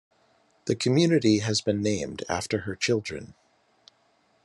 [0.65, 3.35] The community has been named after her children.